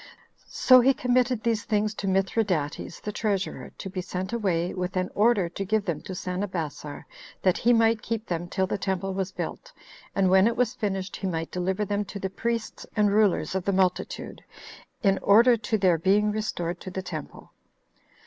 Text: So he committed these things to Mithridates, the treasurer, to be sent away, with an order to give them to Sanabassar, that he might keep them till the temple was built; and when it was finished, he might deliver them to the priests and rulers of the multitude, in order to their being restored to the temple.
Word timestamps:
So 0.47 0.79
he 0.81 0.95
committed 0.95 1.43
these 1.43 1.63
things 1.63 1.93
to 1.93 2.07
Mithridates, 2.07 2.99
the 3.01 3.11
treasurer, 3.11 3.71
to 3.77 3.87
be 3.87 4.01
sent 4.01 4.33
away, 4.33 4.73
with 4.73 4.97
an 4.97 5.11
order 5.13 5.47
to 5.49 5.63
give 5.63 5.85
them 5.85 6.01
to 6.01 6.13
Sanabassar, 6.15 7.03
that 7.43 7.59
he 7.59 7.71
might 7.71 8.01
keep 8.01 8.25
them 8.25 8.47
till 8.47 8.65
the 8.65 8.79
temple 8.79 9.13
was 9.13 9.31
built; 9.31 9.71
and 10.15 10.31
when 10.31 10.47
it 10.47 10.57
was 10.57 10.73
finished, 10.73 11.17
he 11.17 11.27
might 11.27 11.51
deliver 11.51 11.85
them 11.85 12.03
to 12.05 12.17
the 12.17 12.31
priests 12.31 12.87
and 12.95 13.11
rulers 13.13 13.53
of 13.53 13.63
the 13.65 13.73
multitude, 13.73 14.43
in 15.03 15.19
order 15.19 15.55
to 15.55 15.77
their 15.77 15.99
being 15.99 16.31
restored 16.31 16.79
to 16.79 16.89
the 16.89 17.03
temple. 17.03 17.51